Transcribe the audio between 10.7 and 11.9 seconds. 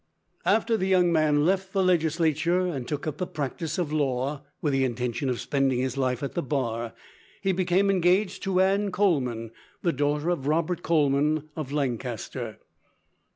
Coleman, of